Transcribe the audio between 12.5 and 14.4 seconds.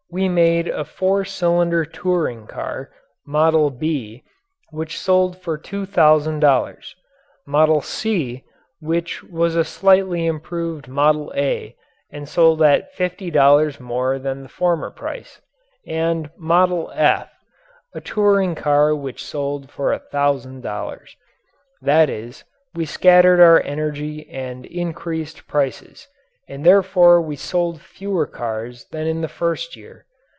at fifty dollars more